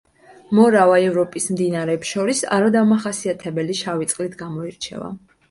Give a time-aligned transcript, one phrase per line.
[0.59, 5.15] მორავა ევროპის მდინარეებს შორის არადამახასიათებელი შავი წყლით გამოირჩევა.